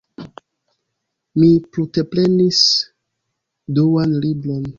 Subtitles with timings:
[1.41, 2.63] Mi prunteprenis
[3.79, 4.67] duan libron.